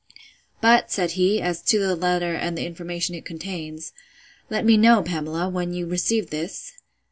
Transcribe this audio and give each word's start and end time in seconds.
But, 0.61 0.89
said 0.91 1.11
he, 1.11 1.39
as 1.43 1.61
to 1.65 1.77
the 1.77 1.95
letter 1.95 2.33
and 2.33 2.57
the 2.57 2.65
information 2.65 3.13
it 3.13 3.23
contains: 3.23 3.93
Let 4.49 4.65
me 4.65 4.75
know, 4.75 5.03
Pamela, 5.03 5.47
when 5.47 5.73
you 5.75 5.85
received 5.85 6.31
this? 6.31 6.73